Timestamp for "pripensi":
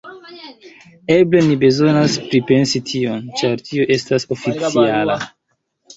2.31-2.83